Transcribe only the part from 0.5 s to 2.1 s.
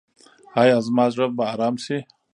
ایا زما زړه به ارام شي؟